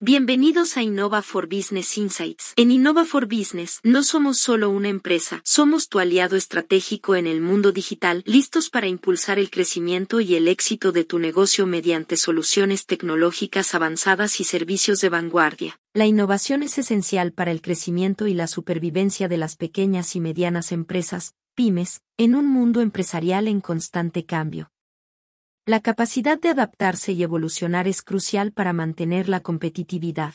Bienvenidos 0.00 0.76
a 0.76 0.82
Innova 0.84 1.22
for 1.22 1.48
Business 1.48 1.98
Insights. 1.98 2.52
En 2.54 2.70
Innova 2.70 3.04
for 3.04 3.26
Business 3.26 3.80
no 3.82 4.04
somos 4.04 4.38
solo 4.38 4.70
una 4.70 4.88
empresa, 4.88 5.40
somos 5.44 5.88
tu 5.88 5.98
aliado 5.98 6.36
estratégico 6.36 7.16
en 7.16 7.26
el 7.26 7.40
mundo 7.40 7.72
digital, 7.72 8.22
listos 8.24 8.70
para 8.70 8.86
impulsar 8.86 9.40
el 9.40 9.50
crecimiento 9.50 10.20
y 10.20 10.36
el 10.36 10.46
éxito 10.46 10.92
de 10.92 11.02
tu 11.02 11.18
negocio 11.18 11.66
mediante 11.66 12.16
soluciones 12.16 12.86
tecnológicas 12.86 13.74
avanzadas 13.74 14.38
y 14.38 14.44
servicios 14.44 15.00
de 15.00 15.08
vanguardia. 15.08 15.80
La 15.94 16.06
innovación 16.06 16.62
es 16.62 16.78
esencial 16.78 17.32
para 17.32 17.50
el 17.50 17.60
crecimiento 17.60 18.28
y 18.28 18.34
la 18.34 18.46
supervivencia 18.46 19.26
de 19.26 19.38
las 19.38 19.56
pequeñas 19.56 20.14
y 20.14 20.20
medianas 20.20 20.70
empresas, 20.70 21.34
pymes, 21.56 22.02
en 22.16 22.36
un 22.36 22.46
mundo 22.46 22.82
empresarial 22.82 23.48
en 23.48 23.60
constante 23.60 24.24
cambio. 24.24 24.70
La 25.68 25.80
capacidad 25.80 26.40
de 26.40 26.48
adaptarse 26.48 27.12
y 27.12 27.22
evolucionar 27.22 27.88
es 27.88 28.00
crucial 28.00 28.52
para 28.52 28.72
mantener 28.72 29.28
la 29.28 29.40
competitividad. 29.40 30.32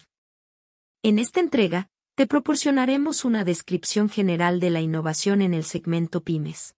En 1.01 1.17
esta 1.17 1.39
entrega, 1.39 1.89
te 2.13 2.27
proporcionaremos 2.27 3.25
una 3.25 3.43
descripción 3.43 4.09
general 4.09 4.59
de 4.59 4.69
la 4.69 4.79
innovación 4.79 5.41
en 5.41 5.55
el 5.55 5.63
segmento 5.63 6.21
pymes. 6.21 6.75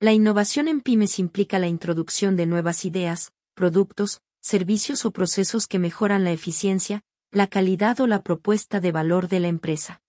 La 0.00 0.12
innovación 0.12 0.66
en 0.66 0.80
pymes 0.80 1.20
implica 1.20 1.60
la 1.60 1.68
introducción 1.68 2.34
de 2.34 2.46
nuevas 2.46 2.84
ideas, 2.84 3.30
productos, 3.54 4.22
servicios 4.40 5.04
o 5.04 5.12
procesos 5.12 5.68
que 5.68 5.78
mejoran 5.78 6.24
la 6.24 6.32
eficiencia, 6.32 7.04
la 7.30 7.46
calidad 7.46 8.00
o 8.00 8.08
la 8.08 8.24
propuesta 8.24 8.80
de 8.80 8.90
valor 8.90 9.28
de 9.28 9.38
la 9.38 9.46
empresa. 9.46 10.02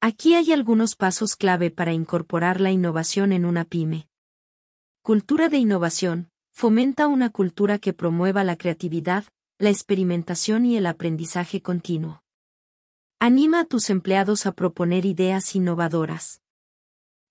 Aquí 0.00 0.34
hay 0.34 0.50
algunos 0.50 0.96
pasos 0.96 1.36
clave 1.36 1.70
para 1.70 1.92
incorporar 1.92 2.60
la 2.60 2.72
innovación 2.72 3.32
en 3.32 3.44
una 3.44 3.64
pyme. 3.66 4.08
Cultura 5.02 5.48
de 5.48 5.58
innovación, 5.58 6.28
Fomenta 6.58 7.06
una 7.06 7.28
cultura 7.28 7.78
que 7.78 7.92
promueva 7.92 8.42
la 8.42 8.56
creatividad, 8.56 9.24
la 9.58 9.68
experimentación 9.68 10.64
y 10.64 10.78
el 10.78 10.86
aprendizaje 10.86 11.60
continuo. 11.60 12.22
Anima 13.20 13.60
a 13.60 13.64
tus 13.66 13.90
empleados 13.90 14.46
a 14.46 14.52
proponer 14.52 15.04
ideas 15.04 15.54
innovadoras. 15.54 16.40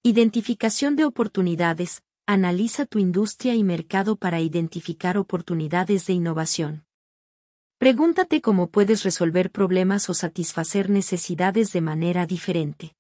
Identificación 0.03 0.95
de 0.95 1.05
oportunidades. 1.05 2.03
Analiza 2.27 2.86
tu 2.86 2.99
industria 2.99 3.55
y 3.55 3.64
mercado 3.64 4.16
para 4.16 4.41
identificar 4.41 5.17
oportunidades 5.17 6.05
de 6.05 6.14
innovación. 6.14 6.86
Pregúntate 7.80 8.42
cómo 8.42 8.69
puedes 8.69 9.02
resolver 9.02 9.49
problemas 9.49 10.08
o 10.08 10.14
satisfacer 10.14 10.92
necesidades 10.92 11.73
de 11.73 11.81
manera 11.81 12.27
diferente. 12.27 12.95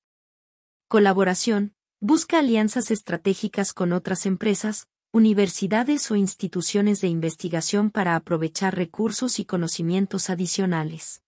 Colaboración. 0.87 1.75
Busca 2.01 2.39
alianzas 2.39 2.89
estratégicas 2.89 3.73
con 3.73 3.93
otras 3.93 4.25
empresas, 4.25 4.87
universidades 5.15 6.11
o 6.11 6.17
instituciones 6.17 6.99
de 6.99 7.07
investigación 7.07 7.89
para 7.89 8.17
aprovechar 8.17 8.75
recursos 8.75 9.39
y 9.39 9.45
conocimientos 9.45 10.29
adicionales. 10.29 11.23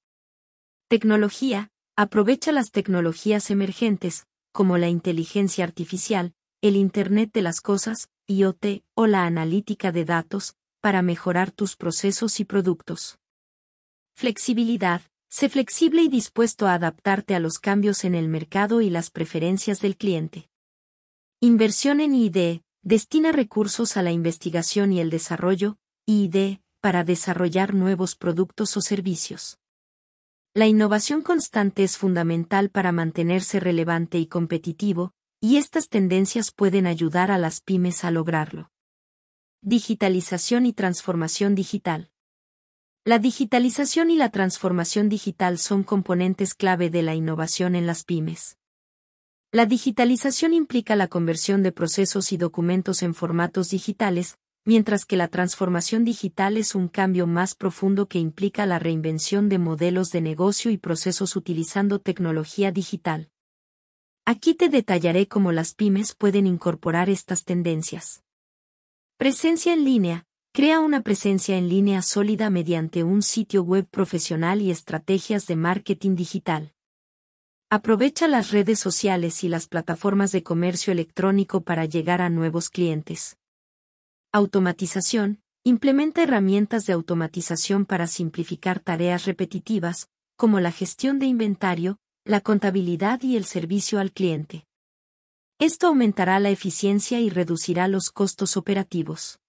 Tecnología, 0.90 1.72
aprovecha 1.96 2.52
las 2.52 2.72
tecnologías 2.72 3.50
emergentes, 3.50 4.28
como 4.52 4.78
la 4.78 4.90
inteligencia 4.90 5.64
artificial, 5.64 6.34
el 6.62 6.76
Internet 6.76 7.32
de 7.32 7.42
las 7.42 7.62
Cosas, 7.62 8.10
IoT, 8.28 8.84
o 8.94 9.08
la 9.08 9.24
analítica 9.24 9.94
de 9.94 10.04
datos, 10.04 10.58
para 10.82 11.02
mejorar 11.02 11.52
tus 11.52 11.78
procesos 11.78 12.42
y 12.42 12.44
productos. 12.44 13.20
Flexibilidad, 14.18 15.02
sé 15.30 15.48
flexible 15.48 16.02
y 16.02 16.10
dispuesto 16.10 16.68
a 16.68 16.74
adaptarte 16.74 17.36
a 17.36 17.40
los 17.40 17.58
cambios 17.58 18.04
en 18.04 18.16
el 18.16 18.28
mercado 18.28 18.82
y 18.82 18.90
las 18.90 19.12
preferencias 19.12 19.80
del 19.80 19.96
cliente. 19.96 20.50
Inversión 21.40 22.02
en 22.02 22.16
ID, 22.16 22.60
destina 22.88 23.34
recursos 23.34 23.98
a 23.98 24.02
la 24.02 24.12
investigación 24.12 24.94
y 24.94 25.02
el 25.02 25.10
desarrollo, 25.10 25.78
ID, 26.06 26.60
para 26.80 27.04
desarrollar 27.04 27.74
nuevos 27.74 28.16
productos 28.16 28.78
o 28.78 28.82
servicios. 28.82 29.60
La 30.54 30.68
innovación 30.68 31.22
constante 31.22 31.84
es 31.84 31.98
fundamental 31.98 32.70
para 32.70 32.94
mantenerse 32.94 33.60
relevante 33.60 34.20
y 34.20 34.28
competitivo, 34.28 35.12
y 35.42 35.58
estas 35.58 35.90
tendencias 35.90 36.52
pueden 36.52 36.88
ayudar 36.88 37.30
a 37.30 37.38
las 37.38 37.60
pymes 37.60 38.06
a 38.06 38.12
lograrlo. 38.12 38.72
Digitalización 39.62 40.66
y 40.66 40.72
transformación 40.72 41.56
digital. 41.56 42.10
La 43.04 43.20
digitalización 43.20 44.12
y 44.12 44.16
la 44.16 44.30
transformación 44.30 45.10
digital 45.10 45.58
son 45.58 45.84
componentes 45.84 46.54
clave 46.54 46.90
de 46.90 47.02
la 47.02 47.16
innovación 47.16 47.76
en 47.76 47.86
las 47.86 48.06
pymes. 48.06 48.58
La 49.54 49.66
digitalización 49.66 50.54
implica 50.54 50.98
la 50.98 51.08
conversión 51.08 51.64
de 51.64 51.72
procesos 51.72 52.34
y 52.34 52.38
documentos 52.38 53.02
en 53.02 53.14
formatos 53.14 53.70
digitales, 53.70 54.38
mientras 54.66 55.06
que 55.06 55.16
la 55.16 55.30
transformación 55.30 56.04
digital 56.04 56.58
es 56.58 56.76
un 56.76 56.90
cambio 56.90 57.28
más 57.28 57.56
profundo 57.56 58.10
que 58.10 58.20
implica 58.20 58.66
la 58.66 58.78
reinvención 58.78 59.48
de 59.48 59.58
modelos 59.58 60.10
de 60.10 60.20
negocio 60.20 60.70
y 60.70 60.78
procesos 60.78 61.38
utilizando 61.38 62.00
tecnología 62.00 62.74
digital. 62.74 63.30
Aquí 64.26 64.54
te 64.54 64.68
detallaré 64.68 65.30
cómo 65.30 65.54
las 65.54 65.74
pymes 65.74 66.14
pueden 66.14 66.46
incorporar 66.46 67.10
estas 67.10 67.46
tendencias. 67.46 68.24
Presencia 69.16 69.72
en 69.72 69.86
línea. 69.86 70.26
Crea 70.52 70.82
una 70.82 71.04
presencia 71.04 71.58
en 71.58 71.70
línea 71.70 72.02
sólida 72.02 72.50
mediante 72.50 73.06
un 73.06 73.22
sitio 73.22 73.64
web 73.64 73.88
profesional 73.90 74.62
y 74.62 74.72
estrategias 74.72 75.48
de 75.48 75.56
marketing 75.56 76.16
digital. 76.16 76.74
Aprovecha 77.70 78.30
las 78.30 78.52
redes 78.52 78.80
sociales 78.80 79.44
y 79.44 79.50
las 79.50 79.68
plataformas 79.68 80.32
de 80.32 80.42
comercio 80.42 80.94
electrónico 80.94 81.60
para 81.60 81.84
llegar 81.84 82.22
a 82.22 82.30
nuevos 82.30 82.70
clientes. 82.70 83.38
Automatización. 84.32 85.42
Implementa 85.66 86.24
herramientas 86.24 86.86
de 86.86 86.94
automatización 86.94 87.86
para 87.86 88.08
simplificar 88.08 88.80
tareas 88.80 89.26
repetitivas, 89.26 90.10
como 90.38 90.62
la 90.62 90.72
gestión 90.72 91.20
de 91.20 91.26
inventario, 91.26 92.00
la 92.24 92.40
contabilidad 92.40 93.22
y 93.22 93.36
el 93.36 93.44
servicio 93.44 94.00
al 94.00 94.14
cliente. 94.14 94.66
Esto 95.60 95.88
aumentará 95.88 96.40
la 96.40 96.52
eficiencia 96.52 97.20
y 97.20 97.30
reducirá 97.30 97.90
los 97.90 98.12
costos 98.12 98.56
operativos. 98.56 99.42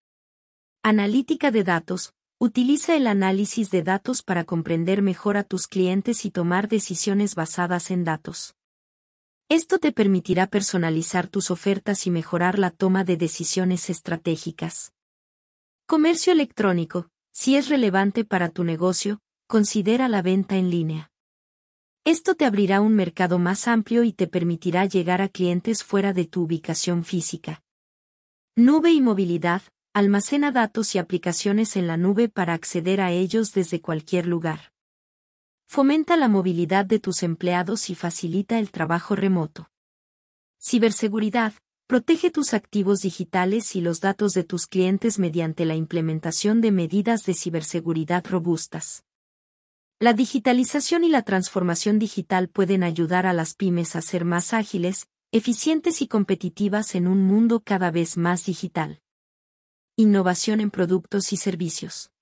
Analítica 0.82 1.52
de 1.52 1.62
datos. 1.62 2.14
Utiliza 2.40 2.94
el 2.94 3.08
análisis 3.08 3.72
de 3.72 3.82
datos 3.82 4.22
para 4.22 4.44
comprender 4.44 5.02
mejor 5.02 5.36
a 5.36 5.42
tus 5.42 5.66
clientes 5.66 6.24
y 6.24 6.30
tomar 6.30 6.68
decisiones 6.68 7.34
basadas 7.34 7.90
en 7.90 8.04
datos. 8.04 8.54
Esto 9.48 9.80
te 9.80 9.90
permitirá 9.90 10.46
personalizar 10.46 11.26
tus 11.26 11.50
ofertas 11.50 12.06
y 12.06 12.12
mejorar 12.12 12.60
la 12.60 12.70
toma 12.70 13.02
de 13.02 13.16
decisiones 13.16 13.90
estratégicas. 13.90 14.92
Comercio 15.86 16.32
electrónico. 16.32 17.08
Si 17.32 17.56
es 17.56 17.68
relevante 17.68 18.24
para 18.24 18.50
tu 18.50 18.62
negocio, 18.62 19.18
considera 19.48 20.08
la 20.08 20.22
venta 20.22 20.56
en 20.56 20.70
línea. 20.70 21.10
Esto 22.04 22.36
te 22.36 22.44
abrirá 22.44 22.80
un 22.80 22.94
mercado 22.94 23.40
más 23.40 23.66
amplio 23.66 24.04
y 24.04 24.12
te 24.12 24.28
permitirá 24.28 24.84
llegar 24.84 25.22
a 25.22 25.28
clientes 25.28 25.82
fuera 25.82 26.12
de 26.12 26.26
tu 26.26 26.42
ubicación 26.42 27.02
física. 27.02 27.64
Nube 28.54 28.92
y 28.92 29.00
movilidad 29.00 29.62
almacena 29.98 30.52
datos 30.52 30.94
y 30.94 30.98
aplicaciones 30.98 31.74
en 31.74 31.88
la 31.88 31.96
nube 31.96 32.28
para 32.28 32.54
acceder 32.54 33.00
a 33.00 33.10
ellos 33.10 33.52
desde 33.52 33.80
cualquier 33.80 34.28
lugar. 34.28 34.72
Fomenta 35.66 36.16
la 36.16 36.28
movilidad 36.28 36.86
de 36.86 37.00
tus 37.00 37.24
empleados 37.24 37.90
y 37.90 37.96
facilita 37.96 38.60
el 38.60 38.70
trabajo 38.70 39.16
remoto. 39.16 39.72
Ciberseguridad. 40.62 41.52
Protege 41.88 42.30
tus 42.30 42.54
activos 42.54 43.00
digitales 43.00 43.74
y 43.74 43.80
los 43.80 44.00
datos 44.00 44.34
de 44.34 44.44
tus 44.44 44.66
clientes 44.66 45.18
mediante 45.18 45.64
la 45.64 45.74
implementación 45.74 46.60
de 46.60 46.70
medidas 46.70 47.24
de 47.24 47.34
ciberseguridad 47.34 48.24
robustas. 48.24 49.04
La 49.98 50.12
digitalización 50.12 51.02
y 51.02 51.08
la 51.08 51.22
transformación 51.22 51.98
digital 51.98 52.48
pueden 52.48 52.84
ayudar 52.84 53.26
a 53.26 53.32
las 53.32 53.54
pymes 53.54 53.96
a 53.96 54.02
ser 54.02 54.24
más 54.24 54.54
ágiles, 54.54 55.08
eficientes 55.32 56.02
y 56.02 56.06
competitivas 56.06 56.94
en 56.94 57.08
un 57.08 57.20
mundo 57.24 57.64
cada 57.64 57.90
vez 57.90 58.16
más 58.16 58.44
digital. 58.46 59.00
Innovación 60.00 60.60
en 60.60 60.70
productos 60.70 61.32
y 61.32 61.36
servicios. 61.36 62.12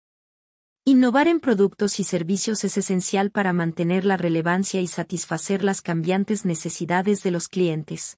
Innovar 0.87 1.29
en 1.29 1.41
productos 1.41 2.01
y 2.01 2.05
servicios 2.05 2.65
es 2.65 2.79
esencial 2.79 3.31
para 3.31 3.53
mantener 3.53 4.07
la 4.07 4.17
relevancia 4.17 4.81
y 4.81 4.87
satisfacer 4.87 5.63
las 5.63 5.83
cambiantes 5.83 6.47
necesidades 6.47 7.23
de 7.23 7.33
los 7.33 7.49
clientes. 7.49 8.17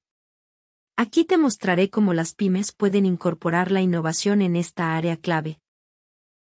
Aquí 0.97 1.25
te 1.25 1.39
mostraré 1.39 1.91
cómo 1.91 2.15
las 2.15 2.37
pymes 2.37 2.71
pueden 2.71 3.05
incorporar 3.05 3.73
la 3.73 3.81
innovación 3.81 4.43
en 4.43 4.55
esta 4.55 4.97
área 4.97 5.17
clave. 5.17 5.59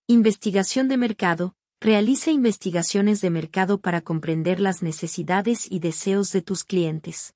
Investigación 0.07 0.89
de 0.89 0.97
mercado. 0.97 1.55
Realiza 1.83 2.31
investigaciones 2.31 3.21
de 3.21 3.29
mercado 3.29 3.79
para 3.79 4.01
comprender 4.01 4.59
las 4.59 4.83
necesidades 4.83 5.71
y 5.71 5.81
deseos 5.81 6.33
de 6.33 6.41
tus 6.41 6.65
clientes. 6.65 7.35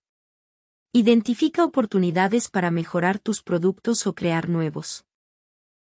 Identifica 0.94 1.66
oportunidades 1.66 2.48
para 2.48 2.70
mejorar 2.70 3.18
tus 3.18 3.42
productos 3.42 4.06
o 4.06 4.14
crear 4.14 4.48
nuevos. 4.48 5.04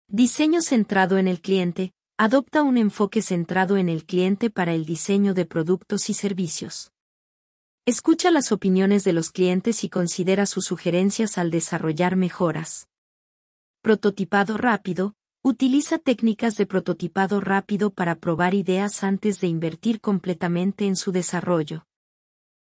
Diseño 0.09 0.63
centrado 0.63 1.19
en 1.19 1.29
el 1.29 1.41
cliente, 1.41 1.93
adopta 2.17 2.63
un 2.63 2.77
enfoque 2.77 3.23
centrado 3.23 3.77
en 3.77 3.89
el 3.89 4.05
cliente 4.05 4.51
para 4.51 4.75
el 4.75 4.85
diseño 4.85 5.35
de 5.35 5.47
productos 5.47 6.11
y 6.11 6.15
servicios. 6.15 6.93
Escucha 7.87 8.31
las 8.31 8.51
opiniones 8.51 9.05
de 9.05 9.13
los 9.13 9.31
clientes 9.31 9.85
y 9.85 9.89
considera 9.89 10.47
sus 10.47 10.65
sugerencias 10.65 11.39
al 11.39 11.51
desarrollar 11.51 12.17
mejoras. 12.17 12.89
Prototipado 13.83 14.57
rápido, 14.57 15.15
Utiliza 15.45 15.99
técnicas 15.99 16.57
de 16.57 16.67
prototipado 16.67 17.41
rápido 17.41 17.91
para 17.91 18.17
probar 18.17 18.55
ideas 18.55 19.05
antes 19.05 19.41
de 19.41 19.47
invertir 19.47 20.01
completamente 20.01 20.85
en 20.85 20.97
su 20.97 21.13
desarrollo. 21.13 21.87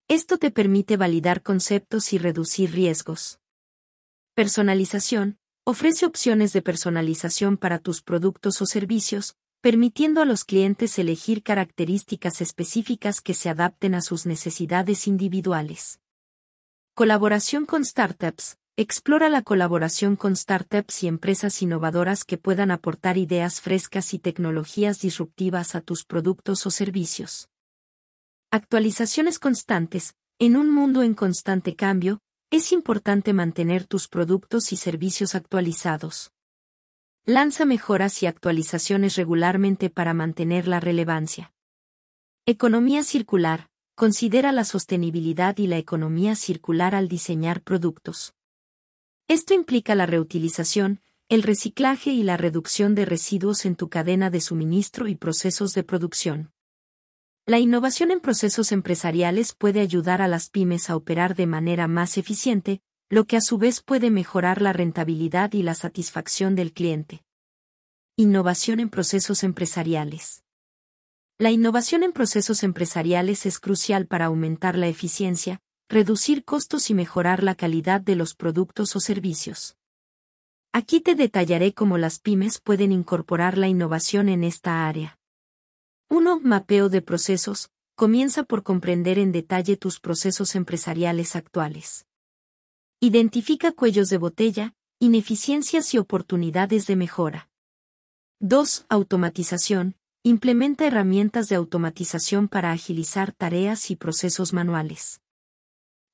Esto 0.08 0.38
te 0.38 0.50
permite 0.50 0.98
validar 0.98 1.44
conceptos 1.44 2.12
y 2.12 2.18
reducir 2.18 2.72
riesgos. 2.72 3.40
Personalización. 4.34 5.38
Ofrece 5.68 6.06
opciones 6.06 6.54
de 6.54 6.62
personalización 6.62 7.58
para 7.58 7.80
tus 7.80 8.04
productos 8.04 8.62
o 8.62 8.68
servicios, 8.68 9.36
permitiendo 9.62 10.22
a 10.22 10.26
los 10.26 10.44
clientes 10.44 11.00
elegir 11.00 11.42
características 11.42 12.40
específicas 12.40 13.20
que 13.20 13.34
se 13.34 13.50
adapten 13.50 13.96
a 13.96 14.02
sus 14.02 14.28
necesidades 14.28 15.08
individuales. 15.08 16.00
Colaboración 16.94 17.66
con 17.66 17.84
startups. 17.84 18.60
Explora 18.78 19.28
la 19.28 19.42
colaboración 19.42 20.18
con 20.18 20.36
startups 20.36 21.02
y 21.02 21.08
empresas 21.08 21.60
innovadoras 21.64 22.26
que 22.26 22.38
puedan 22.38 22.70
aportar 22.70 23.18
ideas 23.18 23.60
frescas 23.60 24.14
y 24.14 24.20
tecnologías 24.20 25.00
disruptivas 25.00 25.74
a 25.74 25.82
tus 25.82 26.06
productos 26.06 26.64
o 26.68 26.70
servicios. 26.70 27.50
Actualizaciones 28.52 29.40
constantes. 29.40 30.14
En 30.38 30.58
un 30.58 30.70
mundo 30.70 31.02
en 31.02 31.16
constante 31.16 31.76
cambio, 31.76 32.20
es 32.56 32.72
importante 32.72 33.34
mantener 33.34 33.86
tus 33.86 34.08
productos 34.08 34.72
y 34.72 34.78
servicios 34.78 35.36
actualizados. 35.36 36.32
Lanza 37.26 37.66
mejoras 37.66 38.24
y 38.24 38.28
actualizaciones 38.28 39.18
regularmente 39.18 39.90
para 39.90 40.14
mantener 40.14 40.66
la 40.66 40.80
relevancia. 40.80 41.54
Economía 42.46 43.04
circular. 43.04 43.70
Considera 43.96 44.54
la 44.54 44.64
sostenibilidad 44.64 45.58
y 45.58 45.68
la 45.68 45.78
economía 45.78 46.36
circular 46.36 46.96
al 46.96 47.10
diseñar 47.10 47.62
productos. 47.62 48.36
Esto 49.28 49.54
implica 49.54 49.94
la 49.94 50.06
reutilización, 50.06 51.02
el 51.28 51.44
reciclaje 51.44 52.12
y 52.12 52.24
la 52.24 52.38
reducción 52.38 52.96
de 52.96 53.04
residuos 53.04 53.66
en 53.66 53.76
tu 53.76 53.90
cadena 53.90 54.30
de 54.30 54.40
suministro 54.40 55.10
y 55.10 55.16
procesos 55.16 55.74
de 55.74 55.84
producción. 55.84 56.55
La 57.48 57.60
innovación 57.60 58.10
en 58.10 58.22
procesos 58.22 58.72
empresariales 58.72 59.54
puede 59.54 59.80
ayudar 59.80 60.20
a 60.20 60.28
las 60.28 60.50
pymes 60.50 60.90
a 60.90 60.96
operar 60.96 61.36
de 61.36 61.46
manera 61.46 61.88
más 61.88 62.18
eficiente, 62.18 62.82
lo 63.08 63.26
que 63.26 63.38
a 63.38 63.42
su 63.42 63.60
vez 63.60 63.82
puede 63.82 64.10
mejorar 64.10 64.64
la 64.64 64.74
rentabilidad 64.74 65.54
y 65.54 65.62
la 65.62 65.76
satisfacción 65.76 66.56
del 66.56 66.74
cliente. 66.74 67.24
Innovación 68.16 68.80
en 68.80 68.90
procesos 68.90 69.44
empresariales. 69.44 70.44
La 71.38 71.52
innovación 71.52 72.02
en 72.02 72.14
procesos 72.14 72.64
empresariales 72.64 73.46
es 73.46 73.60
crucial 73.60 74.08
para 74.08 74.26
aumentar 74.26 74.76
la 74.76 74.88
eficiencia, 74.88 75.60
reducir 75.88 76.46
costos 76.46 76.90
y 76.90 76.96
mejorar 76.96 77.44
la 77.44 77.54
calidad 77.54 78.02
de 78.02 78.16
los 78.16 78.34
productos 78.34 78.96
o 78.96 79.00
servicios. 79.00 79.78
Aquí 80.74 81.00
te 81.00 81.14
detallaré 81.14 81.76
cómo 81.76 82.00
las 82.00 82.18
pymes 82.18 82.60
pueden 82.60 82.92
incorporar 82.92 83.60
la 83.60 83.68
innovación 83.68 84.30
en 84.30 84.44
esta 84.44 84.88
área. 84.88 85.20
1. 86.08 86.40
Mapeo 86.42 86.88
de 86.90 87.02
procesos. 87.02 87.72
Comienza 87.96 88.44
por 88.44 88.62
comprender 88.62 89.18
en 89.18 89.32
detalle 89.32 89.76
tus 89.76 90.00
procesos 90.00 90.54
empresariales 90.54 91.36
actuales. 91.36 92.06
Identifica 93.00 93.72
cuellos 93.72 94.10
de 94.10 94.20
botella, 94.20 94.76
ineficiencias 95.00 95.96
y 95.96 95.98
oportunidades 95.98 96.86
de 96.86 96.96
mejora. 96.96 97.50
2. 98.40 98.86
Automatización. 98.88 99.96
Implementa 100.22 100.86
herramientas 100.86 101.50
de 101.50 101.56
automatización 101.56 102.50
para 102.50 102.72
agilizar 102.72 103.32
tareas 103.32 103.90
y 103.90 103.96
procesos 103.96 104.54
manuales. 104.54 105.22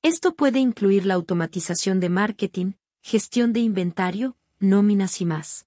Esto 0.02 0.34
puede 0.34 0.58
incluir 0.58 1.04
la 1.04 1.14
automatización 1.14 2.00
de 2.00 2.08
marketing, 2.08 2.72
gestión 3.02 3.52
de 3.52 3.60
inventario, 3.60 4.38
nóminas 4.58 5.20
y 5.20 5.26
más. 5.26 5.66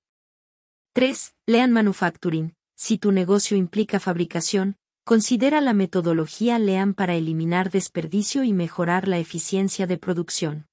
3. 0.94 1.36
Lean 1.46 1.72
Manufacturing. 1.72 2.55
Si 2.76 2.98
tu 2.98 3.12
negocio 3.12 3.56
implica 3.56 4.00
fabricación, 4.00 4.76
considera 5.06 5.62
la 5.62 5.74
metodología 5.74 6.60
Lean 6.60 6.94
para 6.94 7.16
eliminar 7.16 7.72
desperdicio 7.72 8.44
y 8.44 8.52
mejorar 8.52 9.08
la 9.08 9.18
eficiencia 9.18 9.88
de 9.88 9.98
producción. 9.98 10.68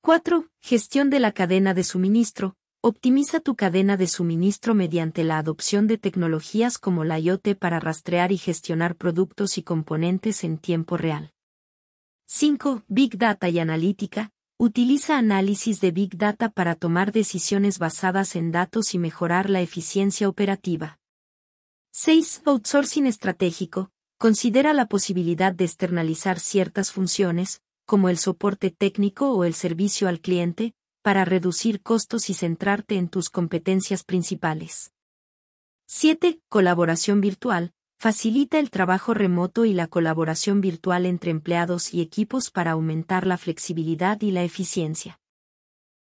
4. 0.00 0.48
Gestión 0.60 1.10
de 1.10 1.20
la 1.20 1.32
cadena 1.32 1.72
de 1.72 1.84
suministro. 1.84 2.56
Optimiza 2.82 3.40
tu 3.40 3.54
cadena 3.54 3.96
de 3.96 4.08
suministro 4.08 4.74
mediante 4.74 5.24
la 5.24 5.38
adopción 5.38 5.86
de 5.86 5.96
tecnologías 5.96 6.76
como 6.76 7.04
la 7.04 7.18
IoT 7.18 7.56
para 7.58 7.80
rastrear 7.80 8.32
y 8.32 8.36
gestionar 8.36 8.96
productos 8.96 9.56
y 9.56 9.62
componentes 9.62 10.44
en 10.44 10.58
tiempo 10.58 10.96
real. 10.96 11.32
5. 12.26 12.82
Big 12.88 13.16
Data 13.16 13.48
y 13.48 13.60
Analítica. 13.60 14.32
Utiliza 14.58 15.16
análisis 15.16 15.80
de 15.80 15.90
Big 15.92 16.16
Data 16.18 16.50
para 16.50 16.74
tomar 16.74 17.12
decisiones 17.12 17.78
basadas 17.78 18.36
en 18.36 18.52
datos 18.52 18.94
y 18.94 18.98
mejorar 18.98 19.48
la 19.48 19.60
eficiencia 19.60 20.28
operativa. 20.28 20.98
6. 21.96 22.42
Outsourcing 22.46 23.06
estratégico. 23.06 23.92
Considera 24.18 24.72
la 24.72 24.86
posibilidad 24.86 25.52
de 25.52 25.64
externalizar 25.64 26.40
ciertas 26.40 26.90
funciones, 26.90 27.62
como 27.86 28.08
el 28.08 28.18
soporte 28.18 28.72
técnico 28.72 29.30
o 29.30 29.44
el 29.44 29.54
servicio 29.54 30.08
al 30.08 30.18
cliente, 30.18 30.74
para 31.02 31.24
reducir 31.24 31.82
costos 31.82 32.30
y 32.30 32.34
centrarte 32.34 32.96
en 32.96 33.08
tus 33.08 33.30
competencias 33.30 34.02
principales. 34.02 34.92
7. 35.86 36.40
Colaboración 36.48 37.20
virtual. 37.20 37.72
Facilita 38.00 38.58
el 38.58 38.70
trabajo 38.70 39.14
remoto 39.14 39.64
y 39.64 39.72
la 39.72 39.86
colaboración 39.86 40.60
virtual 40.60 41.06
entre 41.06 41.30
empleados 41.30 41.94
y 41.94 42.00
equipos 42.00 42.50
para 42.50 42.72
aumentar 42.72 43.24
la 43.24 43.38
flexibilidad 43.38 44.20
y 44.20 44.32
la 44.32 44.42
eficiencia. 44.42 45.20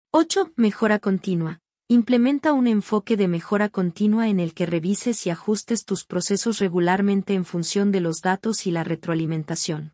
8. 0.09 0.53
Mejora 0.55 0.97
continua. 0.97 1.62
Implementa 1.89 2.53
un 2.53 2.67
enfoque 2.67 3.17
de 3.17 3.27
mejora 3.27 3.67
continua 3.67 4.29
en 4.29 4.39
el 4.39 4.53
que 4.53 4.65
revises 4.65 5.27
y 5.27 5.29
ajustes 5.29 5.83
tus 5.83 6.05
procesos 6.05 6.59
regularmente 6.59 7.33
en 7.33 7.43
función 7.43 7.91
de 7.91 7.99
los 7.99 8.21
datos 8.21 8.65
y 8.65 8.71
la 8.71 8.85
retroalimentación. 8.85 9.93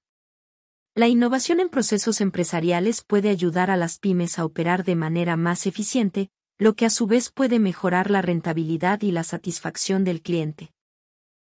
La 0.93 1.07
innovación 1.07 1.59
en 1.59 1.69
procesos 1.69 2.21
empresariales 2.21 3.03
puede 3.03 3.29
ayudar 3.29 3.71
a 3.71 3.77
las 3.77 3.97
pymes 3.97 4.37
a 4.37 4.45
operar 4.45 4.83
de 4.83 4.95
manera 4.95 5.35
más 5.35 5.65
eficiente, 5.65 6.29
lo 6.59 6.75
que 6.75 6.85
a 6.85 6.91
su 6.91 7.07
vez 7.07 7.31
puede 7.31 7.57
mejorar 7.57 8.11
la 8.11 8.21
rentabilidad 8.21 9.01
y 9.01 9.11
la 9.11 9.23
satisfacción 9.23 10.03
del 10.03 10.21
cliente. 10.21 10.71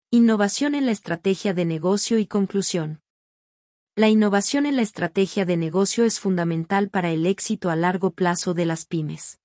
Innovación 0.09 0.74
en 0.74 0.88
la 0.88 0.91
estrategia 0.94 1.53
de 1.53 1.65
negocio 1.65 2.18
y 2.18 2.25
conclusión. 2.25 3.01
La 3.95 4.09
innovación 4.09 4.65
en 4.65 4.77
la 4.77 4.81
estrategia 4.81 5.45
de 5.45 5.57
negocio 5.57 6.06
es 6.06 6.19
fundamental 6.19 6.89
para 6.89 7.12
el 7.12 7.27
éxito 7.27 7.69
a 7.69 7.75
largo 7.75 8.12
plazo 8.12 8.56
de 8.56 8.65
las 8.65 8.86
pymes. 8.86 9.43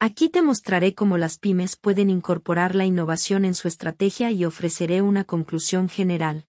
Aquí 0.00 0.28
te 0.28 0.42
mostraré 0.42 0.94
cómo 0.94 1.18
las 1.18 1.38
pymes 1.38 1.74
pueden 1.74 2.08
incorporar 2.08 2.76
la 2.76 2.84
innovación 2.84 3.44
en 3.44 3.54
su 3.54 3.66
estrategia 3.66 4.30
y 4.30 4.44
ofreceré 4.44 5.02
una 5.02 5.24
conclusión 5.24 5.88
general. 5.88 6.46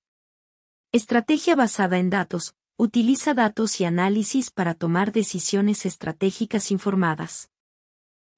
Estrategia 0.92 1.56
basada 1.56 1.98
en 1.98 2.12
datos. 2.12 2.54
Utiliza 2.78 3.34
datos 3.34 3.82
y 3.82 3.86
análisis 3.86 4.52
para 4.52 4.76
tomar 4.76 5.12
decisiones 5.12 5.88
estratégicas 5.88 6.70
informadas. 6.70 7.50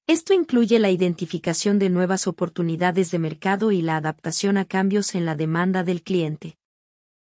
Esto 0.06 0.32
incluye 0.32 0.78
la 0.78 0.90
identificación 0.90 1.78
de 1.78 1.90
nuevas 1.90 2.26
oportunidades 2.26 3.10
de 3.10 3.18
mercado 3.18 3.70
y 3.70 3.82
la 3.82 3.96
adaptación 3.96 4.56
a 4.56 4.64
cambios 4.64 5.14
en 5.14 5.26
la 5.26 5.36
demanda 5.36 5.84
del 5.84 6.02
cliente. 6.02 6.56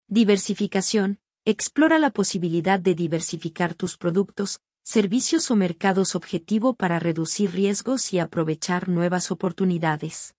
Diversificación. 0.07 1.19
Explora 1.45 1.99
la 1.99 2.11
posibilidad 2.11 2.79
de 2.79 2.95
diversificar 2.95 3.75
tus 3.75 3.99
productos, 3.99 4.61
servicios 4.85 5.51
o 5.51 5.57
mercados 5.57 6.15
objetivo 6.15 6.75
para 6.75 6.99
reducir 6.99 7.53
riesgos 7.53 8.13
y 8.13 8.19
aprovechar 8.19 8.91
nuevas 8.91 9.31
oportunidades. 9.31 10.37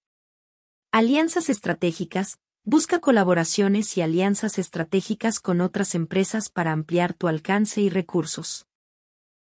Alianzas 0.92 1.50
estratégicas. 1.50 2.38
Busca 2.64 3.00
colaboraciones 3.00 3.98
y 3.98 4.02
alianzas 4.02 4.58
estratégicas 4.58 5.40
con 5.40 5.62
otras 5.62 5.94
empresas 5.94 6.50
para 6.50 6.72
ampliar 6.72 7.14
tu 7.14 7.28
alcance 7.28 7.82
y 7.82 7.90
recursos. 7.90 8.66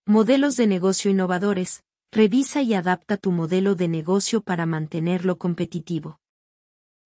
Modelos 0.07 0.57
de 0.57 0.67
negocio 0.67 1.11
innovadores. 1.11 1.83
Revisa 2.11 2.61
y 2.61 2.75
adapta 2.75 3.17
tu 3.17 3.33
modelo 3.33 3.75
de 3.75 3.89
negocio 3.89 4.43
para 4.43 4.67
mantenerlo 4.67 5.39
competitivo. 5.39 6.21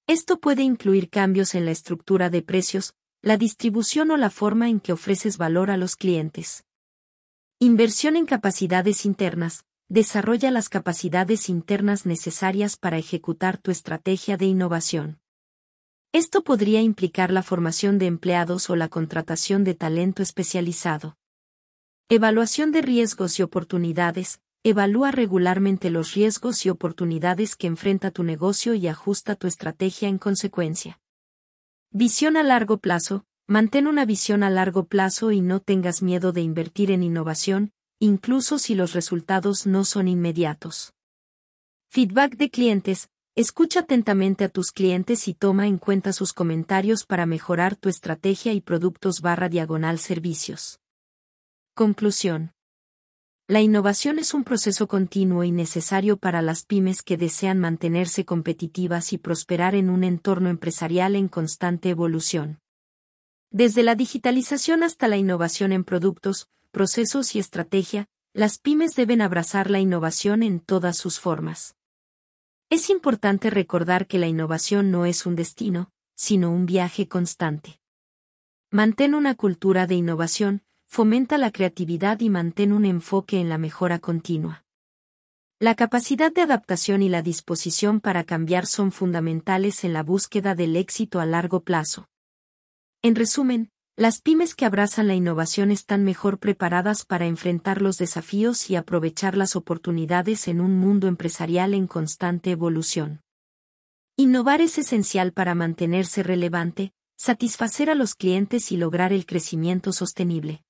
Esto 0.08 0.40
puede 0.40 0.62
incluir 0.62 1.08
cambios 1.08 1.54
en 1.54 1.64
la 1.64 1.70
estructura 1.70 2.30
de 2.30 2.42
precios, 2.42 2.94
la 3.22 3.36
distribución 3.36 4.10
o 4.10 4.16
la 4.16 4.30
forma 4.30 4.68
en 4.68 4.80
que 4.80 4.92
ofreces 4.92 5.38
valor 5.38 5.70
a 5.70 5.76
los 5.76 5.94
clientes. 5.94 6.64
Inversión 7.58 8.16
en 8.16 8.26
capacidades 8.26 9.06
internas. 9.06 9.64
Desarrolla 9.88 10.50
las 10.50 10.68
capacidades 10.68 11.48
internas 11.48 12.04
necesarias 12.04 12.76
para 12.76 12.98
ejecutar 12.98 13.56
tu 13.56 13.70
estrategia 13.70 14.36
de 14.36 14.44
innovación. 14.44 15.20
Esto 16.12 16.44
podría 16.44 16.82
implicar 16.82 17.30
la 17.30 17.42
formación 17.42 17.98
de 17.98 18.04
empleados 18.04 18.68
o 18.68 18.76
la 18.76 18.90
contratación 18.90 19.64
de 19.64 19.74
talento 19.74 20.22
especializado. 20.22 21.16
Evaluación 22.10 22.72
de 22.72 22.82
riesgos 22.82 23.38
y 23.38 23.42
oportunidades. 23.42 24.38
Evalúa 24.62 25.10
regularmente 25.10 25.88
los 25.88 26.12
riesgos 26.12 26.66
y 26.66 26.68
oportunidades 26.68 27.56
que 27.56 27.68
enfrenta 27.68 28.10
tu 28.10 28.22
negocio 28.22 28.74
y 28.74 28.86
ajusta 28.86 29.34
tu 29.34 29.46
estrategia 29.46 30.10
en 30.10 30.18
consecuencia. 30.18 31.00
Visión 31.90 32.36
a 32.36 32.42
largo 32.42 32.76
plazo. 32.76 33.24
Mantén 33.48 33.86
una 33.86 34.04
visión 34.04 34.42
a 34.42 34.50
largo 34.50 34.86
plazo 34.86 35.30
y 35.30 35.40
no 35.40 35.60
tengas 35.60 36.02
miedo 36.02 36.32
de 36.32 36.40
invertir 36.40 36.90
en 36.90 37.04
innovación, 37.04 37.70
incluso 38.00 38.58
si 38.58 38.74
los 38.74 38.92
resultados 38.92 39.68
no 39.68 39.84
son 39.84 40.08
inmediatos. 40.08 40.94
Feedback 41.88 42.36
de 42.36 42.50
clientes. 42.50 43.08
Escucha 43.36 43.80
atentamente 43.80 44.42
a 44.42 44.48
tus 44.48 44.72
clientes 44.72 45.28
y 45.28 45.34
toma 45.34 45.68
en 45.68 45.78
cuenta 45.78 46.12
sus 46.12 46.32
comentarios 46.32 47.04
para 47.04 47.24
mejorar 47.24 47.76
tu 47.76 47.88
estrategia 47.88 48.52
y 48.52 48.60
productos 48.60 49.20
barra 49.20 49.48
diagonal 49.48 50.00
servicios. 50.00 50.80
Conclusión. 51.74 52.52
La 53.46 53.60
innovación 53.60 54.18
es 54.18 54.34
un 54.34 54.42
proceso 54.42 54.88
continuo 54.88 55.44
y 55.44 55.52
necesario 55.52 56.16
para 56.16 56.42
las 56.42 56.64
pymes 56.64 57.02
que 57.02 57.16
desean 57.16 57.60
mantenerse 57.60 58.24
competitivas 58.24 59.12
y 59.12 59.18
prosperar 59.18 59.76
en 59.76 59.88
un 59.88 60.02
entorno 60.02 60.48
empresarial 60.48 61.14
en 61.14 61.28
constante 61.28 61.90
evolución. 61.90 62.58
Desde 63.56 63.82
la 63.82 63.94
digitalización 63.94 64.82
hasta 64.82 65.08
la 65.08 65.16
innovación 65.16 65.72
en 65.72 65.82
productos, 65.82 66.50
procesos 66.72 67.34
y 67.34 67.38
estrategia, 67.38 68.06
las 68.34 68.58
pymes 68.58 68.94
deben 68.94 69.22
abrazar 69.22 69.70
la 69.70 69.80
innovación 69.80 70.42
en 70.42 70.60
todas 70.60 70.98
sus 70.98 71.18
formas. 71.18 71.74
Es 72.68 72.90
importante 72.90 73.48
recordar 73.48 74.06
que 74.06 74.18
la 74.18 74.26
innovación 74.26 74.90
no 74.90 75.06
es 75.06 75.24
un 75.24 75.36
destino, 75.36 75.90
sino 76.14 76.50
un 76.50 76.66
viaje 76.66 77.08
constante. 77.08 77.80
Mantén 78.70 79.14
una 79.14 79.34
cultura 79.34 79.86
de 79.86 79.94
innovación, 79.94 80.62
fomenta 80.86 81.38
la 81.38 81.50
creatividad 81.50 82.20
y 82.20 82.28
mantén 82.28 82.74
un 82.74 82.84
enfoque 82.84 83.40
en 83.40 83.48
la 83.48 83.56
mejora 83.56 84.00
continua. 84.00 84.66
La 85.60 85.74
capacidad 85.74 86.30
de 86.30 86.42
adaptación 86.42 87.00
y 87.00 87.08
la 87.08 87.22
disposición 87.22 88.00
para 88.02 88.24
cambiar 88.24 88.66
son 88.66 88.92
fundamentales 88.92 89.82
en 89.84 89.94
la 89.94 90.02
búsqueda 90.02 90.54
del 90.54 90.76
éxito 90.76 91.20
a 91.20 91.24
largo 91.24 91.60
plazo. 91.60 92.06
En 93.06 93.14
resumen, 93.14 93.70
las 93.96 94.20
pymes 94.20 94.56
que 94.56 94.64
abrazan 94.64 95.06
la 95.06 95.14
innovación 95.14 95.70
están 95.70 96.02
mejor 96.02 96.40
preparadas 96.40 97.04
para 97.04 97.26
enfrentar 97.26 97.80
los 97.80 97.98
desafíos 97.98 98.68
y 98.68 98.74
aprovechar 98.74 99.36
las 99.36 99.54
oportunidades 99.54 100.48
en 100.48 100.60
un 100.60 100.76
mundo 100.76 101.06
empresarial 101.06 101.72
en 101.72 101.86
constante 101.86 102.50
evolución. 102.50 103.20
Innovar 104.16 104.60
es 104.60 104.76
esencial 104.78 105.30
para 105.32 105.54
mantenerse 105.54 106.24
relevante, 106.24 106.94
satisfacer 107.16 107.90
a 107.90 107.94
los 107.94 108.16
clientes 108.16 108.72
y 108.72 108.76
lograr 108.76 109.12
el 109.12 109.24
crecimiento 109.24 109.92
sostenible. 109.92 110.64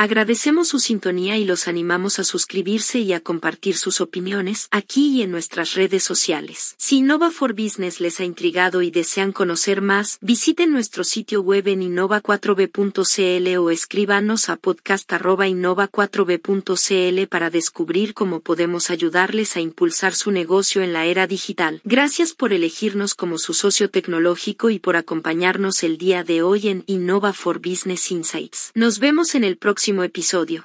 Agradecemos 0.00 0.68
su 0.68 0.78
sintonía 0.78 1.38
y 1.38 1.44
los 1.44 1.66
animamos 1.66 2.20
a 2.20 2.24
suscribirse 2.24 3.00
y 3.00 3.12
a 3.14 3.18
compartir 3.18 3.76
sus 3.76 4.00
opiniones 4.00 4.68
aquí 4.70 5.08
y 5.08 5.22
en 5.22 5.32
nuestras 5.32 5.74
redes 5.74 6.04
sociales. 6.04 6.76
Si 6.78 6.98
Innova 6.98 7.32
for 7.32 7.52
Business 7.52 7.98
les 7.98 8.20
ha 8.20 8.24
intrigado 8.24 8.82
y 8.82 8.92
desean 8.92 9.32
conocer 9.32 9.82
más, 9.82 10.18
visiten 10.20 10.70
nuestro 10.70 11.02
sitio 11.02 11.42
web 11.42 11.66
en 11.66 11.82
innova4b.cl 11.82 13.56
o 13.56 13.70
escríbanos 13.70 14.48
a 14.48 14.56
podcast.innova4b.cl 14.56 17.26
para 17.26 17.50
descubrir 17.50 18.14
cómo 18.14 18.38
podemos 18.38 18.90
ayudarles 18.90 19.56
a 19.56 19.60
impulsar 19.60 20.14
su 20.14 20.30
negocio 20.30 20.82
en 20.82 20.92
la 20.92 21.06
era 21.06 21.26
digital. 21.26 21.80
Gracias 21.82 22.34
por 22.34 22.52
elegirnos 22.52 23.16
como 23.16 23.36
su 23.36 23.52
socio 23.52 23.90
tecnológico 23.90 24.70
y 24.70 24.78
por 24.78 24.94
acompañarnos 24.94 25.82
el 25.82 25.98
día 25.98 26.22
de 26.22 26.42
hoy 26.42 26.68
en 26.68 26.84
Innova 26.86 27.32
for 27.32 27.58
Business 27.58 28.12
Insights. 28.12 28.70
Nos 28.76 29.00
vemos 29.00 29.34
en 29.34 29.42
el 29.42 29.56
episodio. 30.04 30.64